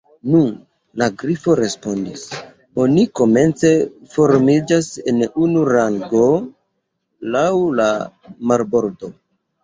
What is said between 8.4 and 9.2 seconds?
marbordo."